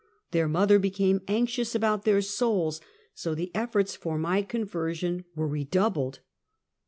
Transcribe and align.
Their 0.31 0.47
mother 0.47 0.79
became 0.79 1.21
anxious 1.27 1.75
about 1.75 2.05
their 2.05 2.23
souls, 2.23 2.81
so 3.13 3.35
the 3.35 3.51
efforts 3.53 3.95
for 3.95 4.17
my 4.17 4.41
conversion 4.41 5.25
were 5.35 5.47
redou 5.47 5.93
bled. 5.93 6.19